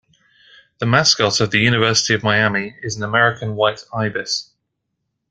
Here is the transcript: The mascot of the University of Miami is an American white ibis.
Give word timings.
The 0.79 0.87
mascot 0.87 1.39
of 1.41 1.51
the 1.51 1.59
University 1.59 2.15
of 2.15 2.23
Miami 2.23 2.75
is 2.81 2.95
an 2.97 3.03
American 3.03 3.53
white 3.53 3.83
ibis. 3.93 4.49